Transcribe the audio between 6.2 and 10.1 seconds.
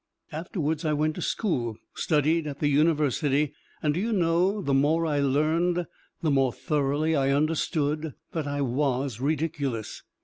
the more thoroughly I understood that I was ridiculous.